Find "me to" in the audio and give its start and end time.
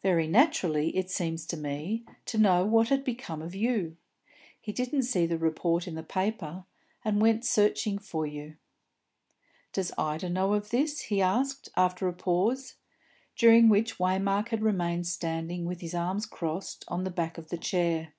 1.56-2.38